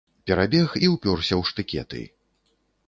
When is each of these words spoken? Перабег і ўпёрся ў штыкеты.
Перабег 0.29 0.69
і 0.87 0.89
ўпёрся 0.95 1.33
ў 1.41 1.43
штыкеты. 1.51 2.03